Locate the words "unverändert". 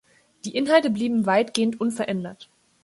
1.79-2.49